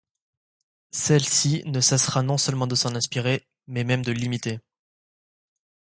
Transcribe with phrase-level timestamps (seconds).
[0.89, 4.59] Celle-ci ne cessera non seulement de s'en inspirer, mais même de l'imiter.